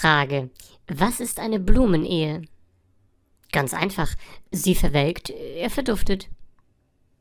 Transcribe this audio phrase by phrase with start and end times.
[0.00, 0.48] Frage.
[0.88, 2.40] Was ist eine Blumenehe?
[3.52, 4.14] Ganz einfach.
[4.50, 6.30] Sie verwelkt, er verduftet.